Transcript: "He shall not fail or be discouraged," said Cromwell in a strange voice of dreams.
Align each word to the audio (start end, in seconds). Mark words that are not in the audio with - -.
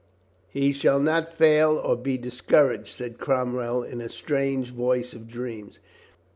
"He 0.49 0.73
shall 0.73 0.99
not 0.99 1.31
fail 1.31 1.77
or 1.77 1.95
be 1.95 2.17
discouraged," 2.17 2.87
said 2.87 3.19
Cromwell 3.19 3.83
in 3.83 4.01
a 4.01 4.09
strange 4.09 4.71
voice 4.71 5.13
of 5.13 5.27
dreams. 5.27 5.77